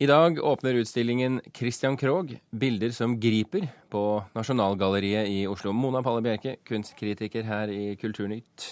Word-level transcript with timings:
I 0.00 0.06
dag 0.06 0.38
åpner 0.44 0.74
utstillingen 0.74 1.40
Christian 1.54 1.96
Krogh, 1.96 2.36
bilder 2.50 2.90
som 2.94 3.16
griper, 3.20 3.64
på 3.90 4.22
Nasjonalgalleriet 4.30 5.26
i 5.26 5.40
Oslo. 5.50 5.72
Mona 5.74 6.04
Palle 6.06 6.22
Bjerke, 6.22 6.52
kunstkritiker 6.62 7.42
her 7.42 7.72
i 7.74 7.96
Kulturnytt. 7.98 8.68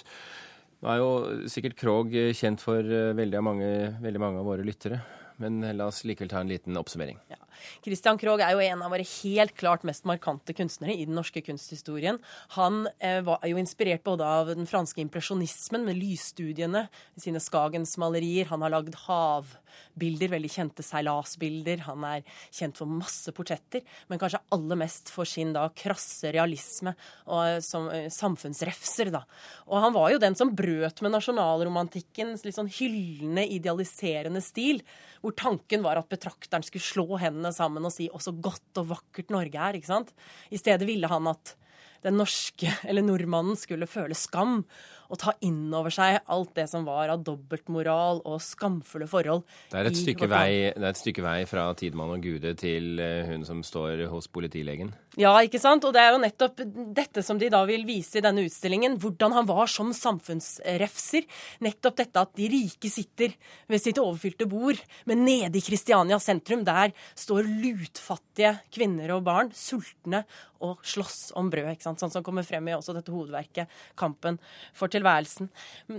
Nå 0.85 0.93
er 0.93 1.01
jo 1.03 1.09
sikkert 1.51 1.75
Krogh 1.81 2.15
kjent 2.31 2.63
for 2.63 2.79
eh, 2.79 3.11
veldig 3.19 3.43
mange, 3.43 3.71
veldig 4.05 4.23
mange 4.23 4.39
av 4.39 4.47
våre 4.53 4.69
lyttere. 4.69 5.01
Men 5.43 5.59
la 5.75 5.91
oss 5.91 6.05
likevel 6.07 6.31
ta 6.31 6.45
en 6.45 6.55
liten 6.55 6.79
oppsummering. 6.79 7.19
Ja. 7.35 7.41
Christian 7.85 8.19
Krogh 8.21 8.43
er 8.45 8.55
jo 8.55 8.63
en 8.65 8.85
av 8.85 8.93
våre 8.93 9.07
helt 9.07 9.55
klart 9.59 9.87
mest 9.87 10.07
markante 10.09 10.55
kunstnere 10.57 10.95
i 10.95 11.07
den 11.09 11.17
norske 11.19 11.43
kunsthistorien. 11.45 12.19
Han 12.57 12.87
eh, 12.99 13.21
var 13.27 13.45
jo 13.47 13.61
inspirert 13.61 14.05
både 14.07 14.27
av 14.27 14.53
den 14.53 14.69
franske 14.69 15.03
impresjonismen 15.03 15.87
med 15.87 15.99
lysstudiene, 16.01 16.87
sine 17.21 17.43
Skagens-malerier. 17.43 18.51
Han 18.53 18.65
har 18.65 18.75
lagd 18.75 18.97
havbilder, 19.07 20.33
veldig 20.37 20.53
kjente 20.53 20.85
seilasbilder. 20.87 21.85
Han 21.89 22.05
er 22.09 22.27
kjent 22.51 22.81
for 22.81 22.91
masse 22.91 23.33
portretter, 23.37 23.85
men 24.11 24.21
kanskje 24.23 24.43
aller 24.55 24.81
mest 24.81 25.13
for 25.13 25.29
sin 25.29 25.55
da 25.57 25.69
krasse 25.77 26.33
realisme 26.35 26.95
og 27.27 27.43
eh, 27.45 27.61
som 27.65 27.89
eh, 27.93 28.09
samfunnsrefser, 28.13 29.13
da. 29.15 29.25
Og 29.67 29.81
han 29.83 29.95
var 29.97 30.13
jo 30.13 30.23
den 30.23 30.37
som 30.39 30.55
brøt 30.57 31.03
med 31.05 31.15
nasjonalromantikkens 31.17 32.45
litt 32.47 32.57
sånn 32.59 32.71
hyllende, 32.71 33.47
idealiserende 33.57 34.43
stil, 34.45 34.83
hvor 35.23 35.35
tanken 35.37 35.83
var 35.85 35.99
at 36.01 36.11
betrakteren 36.13 36.65
skulle 36.67 36.87
slå 36.87 37.21
hendene 37.21 37.46
sammen 37.55 37.85
og 37.85 37.93
si 37.93 38.09
'å, 38.09 38.21
så 38.21 38.33
godt 38.33 38.79
og 38.79 38.89
vakkert 38.89 39.31
Norge 39.31 39.59
er'. 39.59 39.77
ikke 39.77 39.87
sant? 39.87 40.13
I 40.51 40.57
stedet 40.57 40.87
ville 40.87 41.07
han 41.09 41.27
at 41.27 41.57
den 42.05 42.19
norske, 42.21 42.73
eller 42.89 43.07
nordmannen, 43.07 43.57
skulle 43.61 43.89
føle 43.91 44.19
skam 44.19 44.63
og 45.07 45.21
ta 45.23 45.35
inn 45.47 45.71
over 45.75 45.93
seg 45.95 46.19
alt 46.33 46.53
det 46.57 46.67
som 46.71 46.87
var 46.87 47.11
av 47.13 47.23
dobbeltmoral 47.27 48.23
og 48.27 48.41
skamfulle 48.43 49.07
forhold. 49.11 49.45
Det 49.71 49.79
er 49.79 49.91
vei, 50.27 50.73
det 50.75 50.83
er 50.83 50.89
et 50.91 51.01
stykke 51.01 51.25
vei 51.25 51.39
fra 51.49 51.69
Tidemann 51.79 52.17
og 52.17 52.25
Gude 52.25 52.57
til 52.59 52.99
eh, 53.03 53.27
hun 53.29 53.47
som 53.47 53.63
står 53.67 54.07
hos 54.11 54.27
politilegen. 54.33 54.93
Ja, 55.17 55.33
ikke 55.45 55.61
sant? 55.63 55.87
Og 55.87 55.95
det 55.97 56.03
er 56.03 56.13
jo 56.13 56.21
nettopp 56.21 56.61
dette 56.97 57.23
som 57.25 57.39
de 57.41 57.49
da 57.53 57.63
vil 57.69 57.87
vise 57.89 58.19
i 58.19 58.25
denne 58.25 58.45
utstillingen. 58.47 58.99
Hvordan 59.01 59.37
han 59.37 59.47
var 59.49 59.71
som 59.71 59.95
samfunnsrefser. 59.97 61.25
Nettopp 61.65 62.01
dette 62.03 62.27
at 62.27 62.35
de 62.37 62.51
rike 62.53 62.91
sitter 62.93 63.37
ved 63.71 63.83
sitt 63.83 64.01
overfylte 64.03 64.49
bord, 64.51 64.81
men 65.09 65.25
nede 65.25 65.57
i 65.57 65.65
Kristiania 65.65 66.19
sentrum, 66.23 66.67
der 66.67 66.93
står 67.17 67.47
lutfattige 67.47 68.57
kvinner 68.75 69.15
og 69.17 69.25
barn, 69.29 69.55
sultne, 69.57 70.25
og 70.65 70.81
slåss 70.85 71.35
om 71.37 71.51
brød. 71.53 71.73
ikke 71.73 71.85
sant? 71.85 71.86
Sånn 71.87 72.13
som 72.13 72.25
kommer 72.27 72.47
frem 72.47 72.67
i 72.67 72.75
også 72.77 72.97
dette 72.97 73.15
hovedverket, 73.15 73.71
Kampen 73.99 74.41
for 74.77 74.91
tilværelsen. 74.93 75.51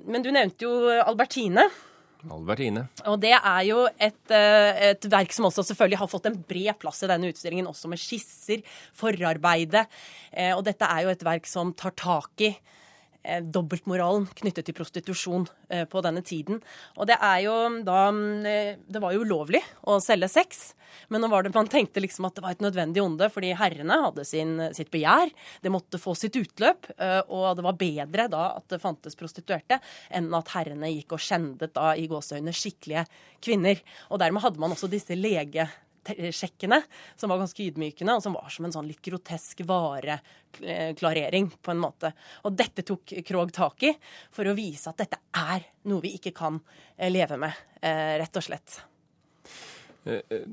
Men 0.06 0.26
du 0.26 0.34
nevnte 0.36 0.68
jo 0.68 0.74
Albertine. 1.00 1.70
Albertine. 2.34 2.88
Og 3.08 3.20
det 3.22 3.34
er 3.36 3.62
jo 3.68 3.84
et, 3.88 4.32
eh, 4.34 4.90
et, 4.92 5.06
verk 5.12 5.34
som 5.34 5.48
også 5.48 5.64
selvfølgelig 5.70 6.00
har 6.02 6.10
fått 6.12 6.26
en 6.30 6.40
bred 6.50 6.74
plass 6.82 7.04
i 7.04 7.12
denne 7.12 7.30
utstillingen, 7.32 7.70
også 7.70 7.90
med 7.92 8.02
skisser, 8.02 8.64
forarbeide. 8.98 9.86
Eh, 10.34 10.56
og 10.56 10.66
dette 10.66 10.86
er 10.86 11.06
jo 11.06 11.14
et 11.14 11.24
verk 11.24 11.46
som 11.46 11.74
tar 11.74 11.96
tak 11.96 12.42
i 12.42 12.56
dobbeltmoralen 13.44 14.28
knyttet 14.38 14.68
til 14.68 14.76
prostitusjon 14.78 15.48
eh, 15.70 15.86
på 15.90 16.02
denne 16.06 16.24
tiden. 16.26 16.62
Og 16.98 17.10
det 17.10 17.18
er 17.20 17.44
jo 17.46 17.56
da 17.86 18.08
eh, 18.48 18.76
Det 18.88 19.02
var 19.04 19.16
jo 19.16 19.24
ulovlig 19.26 19.62
å 19.88 20.00
selge 20.04 20.30
sex. 20.32 20.72
Men 21.12 21.22
nå 21.22 21.30
var 21.32 21.44
det, 21.44 21.54
man 21.56 21.70
tenkte 21.70 22.02
liksom 22.02 22.26
at 22.28 22.38
det 22.38 22.44
var 22.46 22.56
et 22.56 22.64
nødvendig 22.64 23.04
onde, 23.04 23.28
fordi 23.32 23.52
herrene 23.60 24.00
hadde 24.06 24.24
sin, 24.26 24.56
sitt 24.76 24.90
begjær. 24.94 25.30
Det 25.62 25.72
måtte 25.72 26.00
få 26.02 26.16
sitt 26.18 26.36
utløp. 26.40 26.88
Og 27.28 27.44
det 27.60 27.66
var 27.66 27.80
bedre 27.80 28.28
da 28.32 28.46
at 28.56 28.66
det 28.72 28.80
fantes 28.82 29.20
prostituerte, 29.20 29.82
enn 30.10 30.32
at 30.36 30.54
herrene 30.56 30.90
gikk 30.94 31.18
og 31.18 31.22
skjendet 31.22 31.76
da 31.76 31.92
i 32.00 32.08
gåseøyne 32.10 32.56
skikkelige 32.56 33.04
kvinner. 33.44 33.84
Og 34.10 34.24
dermed 34.24 34.46
hadde 34.48 34.64
man 34.64 34.74
også 34.74 34.90
disse 34.92 35.20
lege 35.20 35.68
sjekkene, 36.34 36.82
som 37.16 37.32
var 37.32 37.42
ganske 37.42 37.64
ydmykende, 37.64 38.18
og 38.18 38.24
som 38.24 38.36
var 38.38 38.50
som 38.54 38.68
en 38.68 38.76
sånn 38.76 38.90
litt 38.90 39.02
grotesk 39.04 39.64
vareklarering, 39.68 41.52
på 41.62 41.74
en 41.74 41.82
måte. 41.84 42.14
Og 42.48 42.56
dette 42.58 42.86
tok 42.88 43.18
Krog 43.28 43.54
tak 43.56 43.88
i 43.88 43.94
for 44.34 44.48
å 44.48 44.56
vise 44.58 44.92
at 44.92 45.04
dette 45.04 45.22
er 45.38 45.68
noe 45.90 46.04
vi 46.04 46.16
ikke 46.18 46.36
kan 46.36 46.60
eh, 46.96 47.12
leve 47.12 47.40
med, 47.42 47.64
eh, 47.82 48.18
rett 48.22 48.40
og 48.40 48.46
slett. 48.46 48.80
Eh, 50.08 50.48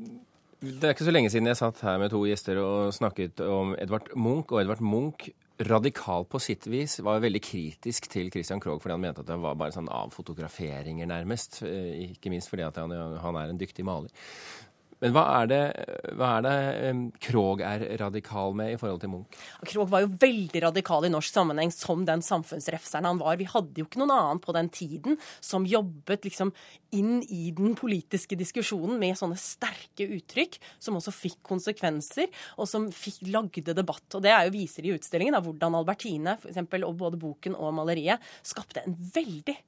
det 0.64 0.86
er 0.86 0.94
ikke 0.94 1.06
så 1.06 1.12
lenge 1.12 1.30
siden 1.32 1.50
jeg 1.50 1.60
satt 1.60 1.82
her 1.84 1.98
med 2.00 2.12
to 2.12 2.22
gjester 2.24 2.58
og 2.62 2.92
snakket 2.96 3.42
om 3.44 3.74
Edvard 3.76 4.12
Munch. 4.16 4.52
Og 4.52 4.62
Edvard 4.62 4.80
Munch, 4.84 5.28
radikal 5.60 6.24
på 6.26 6.40
sitt 6.42 6.64
vis, 6.66 6.96
var 7.04 7.20
veldig 7.22 7.42
kritisk 7.44 8.08
til 8.10 8.30
Christian 8.32 8.62
Krogh 8.62 8.80
fordi 8.82 8.96
han 8.96 9.04
mente 9.04 9.22
at 9.22 9.28
det 9.28 9.36
var 9.42 9.58
bare 9.60 9.74
sånn 9.76 9.90
avfotograferinger, 9.92 11.06
nærmest. 11.10 11.60
Ikke 11.62 12.32
minst 12.32 12.50
fordi 12.50 12.64
han, 12.64 12.96
han 13.22 13.38
er 13.38 13.52
en 13.52 13.60
dyktig 13.60 13.84
maler. 13.86 14.10
Men 15.04 15.12
hva 15.12 15.22
er 15.42 15.48
det, 15.50 15.60
hva 16.16 16.28
er 16.38 16.44
det 16.46 16.92
Krog 17.26 17.60
er 17.60 17.82
radikal 18.00 18.54
med 18.56 18.72
i 18.72 18.76
forhold 18.80 19.02
til 19.02 19.10
Munch? 19.12 19.34
Krog 19.68 19.90
var 19.92 20.00
jo 20.00 20.14
veldig 20.22 20.62
radikal 20.64 21.04
i 21.04 21.10
norsk 21.12 21.28
sammenheng 21.28 21.72
som 21.74 22.06
den 22.08 22.24
samfunnsrefseren 22.24 23.04
han 23.10 23.20
var. 23.20 23.36
Vi 23.36 23.48
hadde 23.50 23.82
jo 23.82 23.84
ikke 23.84 24.00
noen 24.00 24.14
annen 24.14 24.40
på 24.40 24.54
den 24.56 24.70
tiden 24.72 25.18
som 25.44 25.68
jobbet 25.68 26.24
liksom 26.24 26.54
inn 26.96 27.18
i 27.28 27.50
den 27.52 27.76
politiske 27.76 28.38
diskusjonen 28.40 28.96
med 29.02 29.18
sånne 29.20 29.36
sterke 29.40 30.08
uttrykk, 30.16 30.56
som 30.80 30.96
også 30.96 31.12
fikk 31.12 31.42
konsekvenser, 31.52 32.32
og 32.56 32.70
som 32.70 32.88
fikk, 32.94 33.26
lagde 33.34 33.76
debatt. 33.76 34.06
Og 34.16 34.24
det 34.24 34.32
er 34.32 34.48
jo 34.48 34.56
viser 34.56 34.88
i 34.88 34.96
utstillingen 34.96 35.36
da, 35.36 35.44
hvordan 35.44 35.76
Albertine, 35.82 36.38
for 36.40 36.48
eksempel, 36.54 36.88
og 36.88 36.96
både 37.04 37.20
boken 37.20 37.60
og 37.60 37.76
maleriet, 37.76 38.24
skapte 38.46 38.86
en 38.86 38.96
veldig 38.96 39.58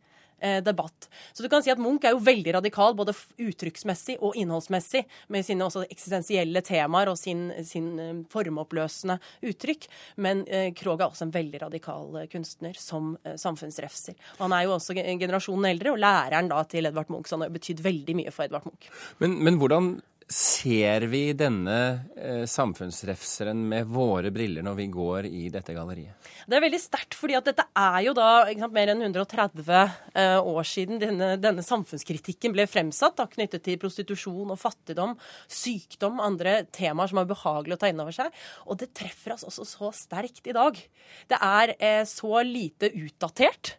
debatt. 0.62 1.08
Så 1.32 1.42
du 1.42 1.48
kan 1.48 1.62
si 1.64 1.70
at 1.72 1.80
Munch 1.80 2.04
er 2.04 2.12
jo 2.14 2.20
veldig 2.24 2.56
radikal, 2.58 2.94
både 2.96 3.14
uttrykksmessig 3.40 4.18
og 4.20 4.36
innholdsmessig, 4.38 5.04
med 5.32 5.46
sine 5.46 5.64
også 5.66 5.84
eksistensielle 5.88 6.62
temaer 6.66 7.10
og 7.10 7.18
sin, 7.18 7.48
sin 7.66 7.88
eh, 8.02 8.12
formoppløsende 8.32 9.18
uttrykk. 9.46 9.88
Men 10.22 10.44
eh, 10.48 10.70
Krogh 10.76 11.00
er 11.00 11.08
også 11.08 11.26
en 11.28 11.34
veldig 11.34 11.62
radikal 11.66 12.20
eh, 12.20 12.28
kunstner 12.32 12.76
som 12.80 13.14
eh, 13.24 13.38
samfunnsrefser. 13.40 14.16
Han 14.40 14.54
er 14.56 14.66
jo 14.66 14.76
også 14.76 14.96
generasjonen 14.96 15.70
eldre, 15.72 15.94
og 15.94 16.02
læreren 16.02 16.50
da 16.52 16.62
til 16.68 16.90
Edvard 16.90 17.12
Munch, 17.12 17.30
så 17.30 17.38
han 17.38 17.46
har 17.46 17.56
betydd 17.56 17.82
veldig 17.84 18.20
mye 18.20 18.34
for 18.34 18.46
Edvard 18.46 18.68
Munch. 18.68 18.90
Men, 19.22 19.40
men 19.46 19.60
hvordan 19.60 19.96
Ser 20.26 21.04
vi 21.06 21.20
denne 21.38 21.74
eh, 22.18 22.46
samfunnsrefseren 22.50 23.60
med 23.70 23.86
våre 23.94 24.32
briller 24.34 24.64
når 24.66 24.74
vi 24.80 24.86
går 24.90 25.28
i 25.30 25.44
dette 25.54 25.70
galleriet? 25.70 26.18
Det 26.50 26.58
er 26.58 26.64
veldig 26.64 26.80
sterkt, 26.82 27.14
fordi 27.14 27.36
at 27.38 27.46
dette 27.46 27.62
er 27.78 28.00
jo 28.08 28.14
da 28.18 28.30
sant, 28.48 28.74
mer 28.74 28.90
enn 28.90 29.04
130 29.06 29.70
eh, 29.70 30.34
år 30.40 30.66
siden 30.66 30.98
denne, 30.98 31.30
denne, 31.38 31.62
samfunnskritikken 31.62 32.56
ble 32.56 32.66
fremsatt, 32.66 33.14
da, 33.20 33.28
knyttet 33.30 33.62
til 33.68 33.78
prostitusjon 33.78 34.50
og 34.50 34.58
fattigdom, 34.58 35.14
sykdom, 35.46 36.18
andre 36.18 36.58
temaer 36.74 37.14
som 37.14 37.22
er 37.22 37.30
behagelige 37.30 37.78
å 37.78 37.84
ta 37.84 37.94
inn 37.94 38.02
over 38.02 38.18
seg. 38.18 38.44
Og 38.66 38.82
det 38.82 38.90
treffer 38.98 39.36
oss 39.36 39.46
også 39.46 39.70
så 39.76 39.94
sterkt 39.94 40.50
i 40.50 40.58
dag. 40.58 40.82
Det 41.30 41.38
er 41.38 41.76
eh, 41.78 42.02
så 42.02 42.42
lite 42.42 42.90
utdatert. 42.98 43.76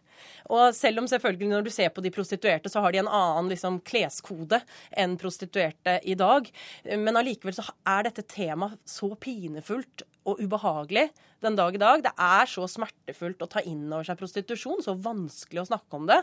Og 0.52 0.74
selv 0.76 1.02
om 1.02 1.08
selvfølgelig 1.10 1.50
når 1.52 1.66
du 1.66 1.72
ser 1.74 1.92
på 1.94 2.04
de 2.04 2.12
prostituerte, 2.14 2.70
så 2.72 2.82
har 2.84 2.94
de 2.94 3.02
en 3.02 3.10
annen 3.10 3.50
liksom, 3.52 3.80
kleskode 3.86 4.60
enn 4.96 5.16
prostituerte 5.20 5.98
i 6.08 6.16
dag. 6.18 6.48
Men 6.94 7.20
allikevel 7.20 7.56
så 7.56 7.66
er 7.88 8.08
dette 8.08 8.26
temaet 8.28 8.78
så 8.88 9.12
pinefullt 9.20 10.06
og 10.28 10.40
ubehagelig 10.44 11.08
den 11.44 11.56
dag 11.58 11.74
i 11.74 11.80
dag. 11.80 12.02
Det 12.04 12.12
er 12.12 12.50
så 12.50 12.66
smertefullt 12.70 13.44
å 13.44 13.50
ta 13.50 13.62
inn 13.66 13.86
over 13.88 14.06
seg 14.06 14.18
prostitusjon, 14.20 14.82
så 14.84 14.96
vanskelig 14.98 15.62
å 15.62 15.68
snakke 15.70 16.00
om 16.00 16.08
det. 16.10 16.18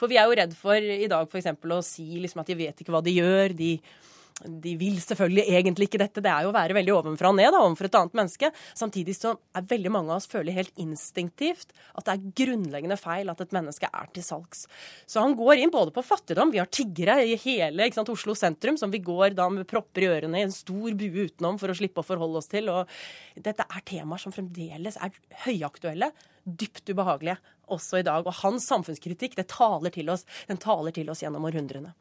For 0.00 0.10
vi 0.10 0.20
er 0.20 0.28
jo 0.28 0.38
redd 0.38 0.54
for 0.58 0.78
i 0.78 1.10
dag 1.10 1.26
f.eks. 1.28 1.50
å 1.50 1.82
si 1.86 2.08
liksom, 2.22 2.42
at 2.42 2.50
de 2.50 2.58
vet 2.60 2.82
ikke 2.82 2.94
hva 2.94 3.02
de 3.04 3.16
gjør. 3.18 3.56
de 3.58 3.74
de 4.44 4.72
vil 4.80 4.96
selvfølgelig 5.02 5.44
egentlig 5.56 5.88
ikke 5.88 6.00
dette. 6.00 6.22
Det 6.24 6.30
er 6.32 6.46
jo 6.46 6.52
å 6.52 6.56
være 6.56 6.76
veldig 6.76 6.94
ovenfra 6.96 7.30
og 7.32 7.36
ned 7.36 7.50
da, 7.52 7.60
overfor 7.60 7.88
et 7.88 7.98
annet 7.98 8.16
menneske. 8.20 8.50
Samtidig 8.78 9.16
så 9.18 9.34
er 9.56 9.66
veldig 9.68 9.92
mange 9.92 10.12
av 10.14 10.20
oss 10.20 10.28
føler 10.30 10.56
helt 10.56 10.80
instinktivt 10.80 11.74
at 11.98 12.06
det 12.06 12.14
er 12.14 12.32
grunnleggende 12.42 12.98
feil 13.00 13.32
at 13.32 13.42
et 13.44 13.54
menneske 13.56 13.90
er 13.90 14.10
til 14.14 14.24
salgs. 14.24 14.64
Så 15.10 15.22
han 15.22 15.36
går 15.38 15.60
inn 15.60 15.74
både 15.74 15.94
på 15.94 16.04
fattigdom. 16.06 16.54
Vi 16.54 16.62
har 16.62 16.70
tiggere 16.72 17.20
i 17.26 17.36
hele 17.42 17.90
sant, 17.94 18.12
Oslo 18.12 18.34
sentrum 18.38 18.78
som 18.80 18.92
vi 18.92 19.02
går 19.04 19.36
da 19.38 19.48
med 19.52 19.68
propper 19.70 20.06
i 20.06 20.10
ørene 20.10 20.40
i 20.40 20.46
en 20.46 20.54
stor 20.54 20.96
bue 20.98 21.28
utenom 21.28 21.60
for 21.60 21.72
å 21.72 21.76
slippe 21.76 22.02
å 22.02 22.06
forholde 22.06 22.40
oss 22.40 22.50
til. 22.50 22.70
Og 22.72 22.88
dette 23.36 23.66
er 23.66 23.86
temaer 23.86 24.22
som 24.22 24.34
fremdeles 24.34 24.98
er 25.00 25.14
høyaktuelle, 25.44 26.12
dypt 26.44 26.88
ubehagelige 26.90 27.38
også 27.70 28.00
i 28.00 28.06
dag. 28.06 28.26
Og 28.26 28.40
hans 28.42 28.66
samfunnskritikk 28.70 29.36
det 29.38 29.50
taler 29.52 29.92
til 29.94 30.10
oss. 30.12 30.26
Den 30.48 30.60
taler 30.60 30.94
til 30.96 31.10
oss 31.12 31.22
gjennom 31.24 31.46
århundrene. 31.48 31.94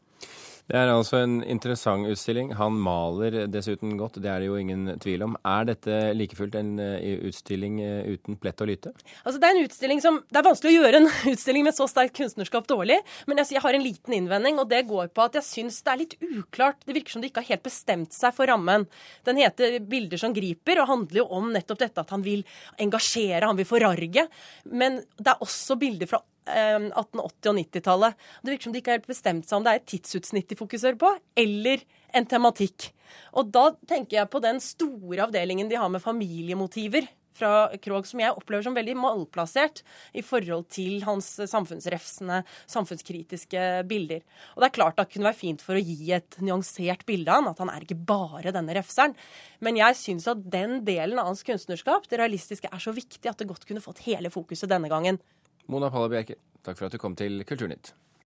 Det 0.69 0.77
er 0.77 0.91
altså 0.93 1.17
en 1.23 1.39
interessant 1.49 2.05
utstilling. 2.05 2.51
Han 2.59 2.75
maler 2.77 3.47
dessuten 3.49 3.95
godt, 3.97 4.19
det 4.21 4.29
er 4.29 4.43
det 4.43 4.51
jo 4.51 4.57
ingen 4.59 4.91
tvil 5.01 5.23
om. 5.25 5.33
Er 5.41 5.65
dette 5.65 5.95
like 6.13 6.37
fullt 6.37 6.53
en 6.59 6.75
eh, 6.83 7.23
utstilling 7.25 7.79
eh, 7.81 8.11
uten 8.13 8.37
plett 8.37 8.61
og 8.61 8.69
lyte? 8.69 8.93
Altså, 9.23 9.39
det 9.41 9.49
er 9.49 9.57
en 9.57 9.65
utstilling 9.65 10.03
som 10.03 10.19
Det 10.29 10.37
er 10.37 10.45
vanskelig 10.45 10.75
å 10.75 10.83
gjøre 10.83 11.01
en 11.01 11.09
utstilling 11.33 11.65
med 11.65 11.77
så 11.77 11.89
sterkt 11.89 12.19
kunstnerskap 12.21 12.69
dårlig, 12.69 12.99
men 13.25 13.41
jeg, 13.41 13.55
jeg, 13.55 13.63
har 13.65 13.79
en 13.79 13.87
liten 13.87 14.17
innvending, 14.19 14.61
og 14.61 14.69
det 14.69 14.83
går 14.91 15.09
på 15.09 15.25
at 15.25 15.39
jeg 15.39 15.47
syns 15.49 15.81
det 15.81 15.95
er 15.95 16.01
litt 16.03 16.17
uklart. 16.21 16.85
Det 16.85 16.93
virker 16.99 17.17
som 17.17 17.25
de 17.25 17.31
ikke 17.31 17.41
har 17.41 17.55
helt 17.55 17.65
bestemt 17.65 18.13
seg 18.13 18.37
for 18.37 18.53
rammen. 18.53 18.85
Den 19.25 19.41
heter 19.41 19.79
'Bilder 19.81 20.21
som 20.21 20.37
griper', 20.37 20.83
og 20.83 20.91
handler 20.93 21.23
jo 21.23 21.29
om 21.33 21.49
nettopp 21.55 21.81
dette 21.81 22.05
at 22.05 22.13
han 22.13 22.21
vil 22.21 22.45
engasjere, 22.77 23.47
han 23.47 23.57
vil 23.57 23.69
forarge. 23.73 24.29
Men 24.69 25.01
det 25.17 25.33
er 25.33 25.47
også 25.49 25.81
bilder 25.81 26.13
fra 26.13 26.21
1880- 26.45 27.51
og 27.51 27.59
90-tallet. 27.59 28.25
Det 28.41 28.53
virker 28.53 28.69
som 28.69 28.75
de 28.75 28.81
ikke 28.81 28.93
har 28.93 28.99
helt 29.01 29.11
bestemt 29.11 29.49
seg 29.49 29.59
om 29.59 29.65
det 29.65 29.73
er 29.73 29.81
et 29.81 29.89
tidsutsnitt 29.93 30.49
de 30.49 30.59
fokuserer 30.59 30.99
på, 30.99 31.11
eller 31.37 31.85
en 32.15 32.27
tematikk. 32.29 32.91
Og 33.37 33.51
da 33.53 33.69
tenker 33.89 34.21
jeg 34.21 34.31
på 34.31 34.41
den 34.43 34.61
store 34.63 35.25
avdelingen 35.27 35.69
de 35.69 35.79
har 35.79 35.89
med 35.91 36.03
familiemotiver 36.03 37.09
fra 37.39 37.69
Krog 37.81 38.07
som 38.07 38.21
jeg 38.21 38.35
opplever 38.35 38.65
som 38.65 38.75
veldig 38.75 38.95
malplassert 38.99 39.81
i 40.17 40.23
forhold 40.25 40.67
til 40.73 41.03
hans 41.05 41.31
samfunnsrefsende, 41.49 42.41
samfunnskritiske 42.69 43.65
bilder. 43.89 44.23
Og 44.55 44.63
det 44.63 44.69
er 44.69 44.75
klart 44.75 44.99
det 44.99 45.07
kunne 45.13 45.29
være 45.29 45.39
fint 45.39 45.63
for 45.63 45.79
å 45.79 45.83
gi 45.83 46.11
et 46.17 46.39
nyansert 46.43 47.05
bilde 47.09 47.31
av 47.31 47.43
han, 47.43 47.51
at 47.53 47.63
han 47.63 47.71
er 47.73 47.85
ikke 47.85 47.99
bare 48.09 48.53
denne 48.55 48.75
refseren. 48.75 49.15
Men 49.63 49.79
jeg 49.79 49.99
syns 49.99 50.27
at 50.31 50.43
den 50.51 50.81
delen 50.87 51.21
av 51.21 51.31
hans 51.31 51.45
kunstnerskap, 51.47 52.09
det 52.11 52.19
realistiske, 52.21 52.71
er 52.71 52.83
så 52.83 52.95
viktig 52.95 53.31
at 53.31 53.39
det 53.39 53.49
godt 53.49 53.67
kunne 53.69 53.83
fått 53.83 54.03
hele 54.07 54.31
fokuset 54.33 54.71
denne 54.71 54.91
gangen. 54.91 55.21
Mona 55.69 55.91
Palle 55.93 56.09
Bjerke, 56.09 56.35
takk 56.65 56.79
for 56.79 56.87
at 56.87 56.95
du 56.95 56.97
kom 56.97 57.13
til 57.13 57.43
Kulturnytt. 57.45 57.91